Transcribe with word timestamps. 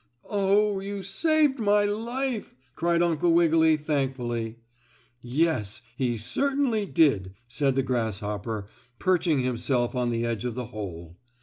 "Oh, 0.27 0.79
you 0.79 1.03
saved 1.03 1.59
my 1.59 1.85
life!" 1.85 2.55
cried 2.73 3.03
Uncle 3.03 3.33
Wiggily, 3.35 3.77
thankfully. 3.77 4.55
"Yes, 5.21 5.83
he 5.95 6.17
certainly 6.17 6.87
did," 6.87 7.35
said 7.47 7.75
the 7.75 7.83
grasshopper, 7.83 8.65
perching 8.97 9.43
himself 9.43 9.93
on 9.93 10.09
the 10.09 10.25
edge 10.25 10.43
of 10.43 10.55
the 10.55 10.65
hole. 10.73 11.17